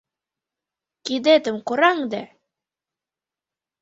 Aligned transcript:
—Кидетым 1.05 1.57
кораҥде! 1.67 2.23